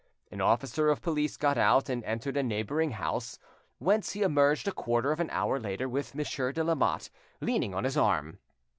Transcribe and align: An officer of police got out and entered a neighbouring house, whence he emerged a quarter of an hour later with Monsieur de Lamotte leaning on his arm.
An 0.31 0.41
officer 0.41 0.89
of 0.89 0.99
police 1.03 1.37
got 1.37 1.59
out 1.59 1.87
and 1.87 2.03
entered 2.05 2.35
a 2.35 2.41
neighbouring 2.41 2.89
house, 2.89 3.37
whence 3.77 4.13
he 4.13 4.23
emerged 4.23 4.67
a 4.67 4.71
quarter 4.71 5.11
of 5.11 5.19
an 5.19 5.29
hour 5.29 5.59
later 5.59 5.87
with 5.87 6.15
Monsieur 6.15 6.51
de 6.51 6.63
Lamotte 6.63 7.11
leaning 7.39 7.75
on 7.75 7.83
his 7.83 7.97
arm. 7.97 8.39